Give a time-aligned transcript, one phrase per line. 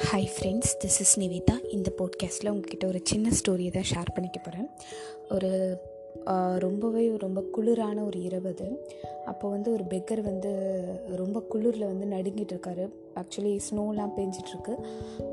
[0.00, 4.70] Hi friends this is Nivetha இந்த போட்காஸ்ட்டில் உங்ககிட்ட ஒரு சின்ன ஸ்டோரியை தான் ஷேர் பண்ணிக்க போகிறேன்
[5.30, 5.78] ஒரு
[6.58, 8.86] ரொம்பவே ரொம்ப குளிரான ஒரு இரவு அது.
[9.24, 10.50] அப்போ வந்து ஒரு பெக்கர் வந்து
[11.16, 12.88] ரொம்ப குளிரில் வந்து நடுங்கிட்டு இருக்காரு.
[13.20, 14.74] ஆக்சுவலி ஸ்னோலாம் பெஞ்சிட்ருக்கு.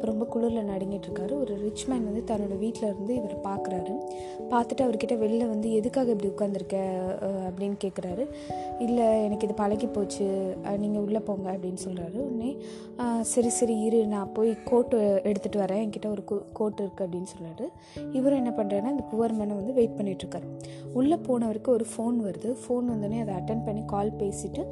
[0.10, 3.96] ரொம்ப குளிரில் நடுங்கிட்டுருக்காரு ஒரு ரிச் மேன் வந்து தன்னோட வீட்டில் இருந்து இவர் பார்க்குறாரு
[4.52, 6.78] பார்த்துட்டு அவர்கிட்ட வெளில வந்து எதுக்காக இப்படி உட்காந்துருக்க
[7.48, 8.26] அப்படின்னு கேட்குறாரு
[8.86, 10.28] இல்லை எனக்கு இது பழகி போச்சு.
[10.84, 12.52] நீங்கள் உள்ளே போங்க அப்படின்னு சொல்கிறாரு உடனே
[13.34, 14.00] சரி சரி இரு.
[14.14, 14.98] நான் போய் கோட்டு
[15.30, 15.82] எடுத்துகிட்டு வரேன்.
[15.86, 16.24] என்கிட்ட ஒரு
[16.60, 17.66] கோட்டு இருக்குது அப்படின்னு சொல்கிறாரு
[18.18, 20.48] இவர் என்ன பண்ணுறாருன்னா இந்த புவர் மேனை வந்து வெயிட் பண்ணிகிட்ருக்காரு
[21.00, 22.50] உள்ளே போனவருக்கு ஒரு ஃபோன் வருது.
[22.62, 24.64] ஃபோன் வந்தோடனே அதை அட்டன் பண்ணி கால் பேசிவிட்டு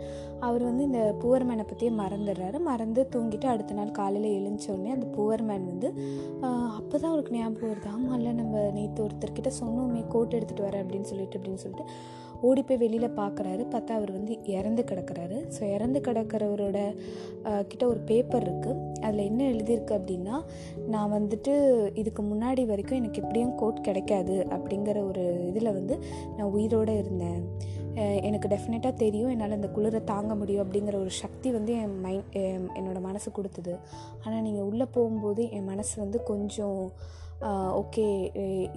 [0.47, 2.59] அவர் வந்து இந்த புவர் மேனை பற்றியே மறந்துடுறாரு.
[2.69, 5.87] மறந்து வந்து தூங்கிட்டு அடுத்த நாள் காலையில் எழுந்தோடனே அந்த புவர் மேன் வந்து
[6.77, 7.89] அப்போ தான் அவருக்கு ஞாபகம் வருது?
[7.95, 11.85] ஆமாம்ல இல்லை நம்ம நேற்று ஒருத்தர்கிட்ட சொன்னோமே கோட் எடுத்துகிட்டு வரேன் அப்படின்னு சொல்லிட்டு அப்படின்னு சொல்லிட்டு
[12.47, 15.37] ஓடி போய் வெளியில் பார்க்குறாரு பார்த்தா அவர் வந்து இறந்து கிடக்கிறாரு.
[15.55, 16.77] ஸோ இறந்து கிடக்கிறவரோட
[17.69, 20.35] கிட்ட ஒரு பேப்பர் இருக்குது அதில் என்ன எழுதியிருக்கு அப்படின்னா
[20.93, 21.53] நான் வந்துட்டு
[22.01, 25.97] இதுக்கு முன்னாடி வரைக்கும் எனக்கு எப்படியும் கோட் கிடைக்காது அப்படிங்கிற ஒரு இதில் வந்து
[26.37, 27.41] நான் உயிரோடு இருந்தேன்.
[28.27, 29.31] எனக்கு டெஃபினட்டாக தெரியும்.
[29.33, 32.35] என்னால் அந்த குளிரை தாங்க முடியும் அப்படிங்கிற ஒரு சக்தி வந்து என் மைண்ட்
[32.79, 33.73] என்னோடய மனசு கொடுத்தது.
[34.23, 36.81] ஆனால் நீங்கள் உள்ளே போகும்போது என் மனசு வந்து கொஞ்சம்
[37.79, 38.05] ஓகே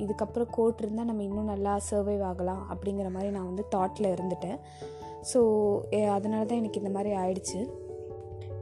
[0.04, 4.58] இதுக்கப்புறம் கோட் இருந்தால் நம்ம இன்னும் நல்லா சர்வைவ் ஆகலாம் அப்படிங்கிற மாதிரி நான் வந்து தாட்டில் இருந்துட்டேன்.
[5.30, 5.40] ஸோ
[6.16, 7.60] அதனால தான் எனக்கு இந்த மாதிரி ஆயிடுச்சு.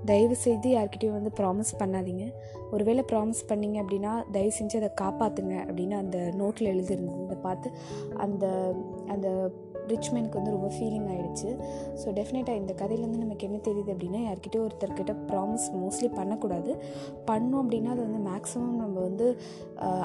[0.09, 2.25] தயவு செய்து யார்கிட்டையும் வந்து ப்ராமிஸ் பண்ணாதீங்க.
[2.75, 7.69] ஒருவேளை ப்ராமிஸ் பண்ணிங்க அப்படின்னா தயவு செஞ்சு அதை காப்பாற்றுங்க அப்படின்னு அந்த நோட்டில் எழுதியிருந்தது இதை பார்த்து
[8.25, 8.47] அந்த
[9.15, 9.29] அந்த
[9.93, 11.51] ரிச்மேனுக்கு வந்து ரொம்ப ஃபீலிங் ஆகிடுச்சு
[12.01, 16.73] ஸோ டெஃபினட்டாக இந்த கதையிலேருந்து நமக்கு என்ன தெரியுது அப்படின்னா யார்கிட்டயும் ஒருத்தர்கிட்ட ப்ராமிஸ் மோஸ்ட்லி பண்ணக்கூடாது.
[17.31, 19.27] பண்ணோம் அப்படின்னா அது வந்து மேக்ஸிமம் நம்ம வந்து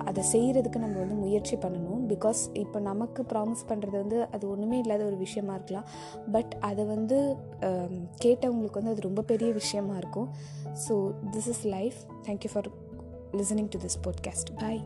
[0.10, 2.02] அதை செய்கிறதுக்கு நம்ம வந்து முயற்சி பண்ணணும்.
[2.14, 5.88] பிகாஸ் இப்போ நமக்கு ப்ராமிஸ் பண்ணுறது வந்து அது ஒன்றுமே இல்லாத ஒரு விஷயமா இருக்கலாம்.
[6.32, 7.20] பட் அதை வந்து
[8.26, 10.30] கேட்டவங்களுக்கு வந்து அது ரொம்ப பெரிய விஷயமா இருக்கும்.
[10.88, 10.96] So
[11.36, 12.70] this is life thank you for
[13.42, 14.82] listening to this podcast bye